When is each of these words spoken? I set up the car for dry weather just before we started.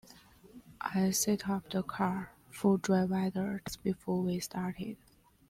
I 0.95 1.11
set 1.11 1.47
up 1.47 1.69
the 1.69 1.83
car 1.83 2.31
for 2.49 2.79
dry 2.79 3.03
weather 3.05 3.61
just 3.67 3.83
before 3.83 4.23
we 4.23 4.39
started. 4.39 4.97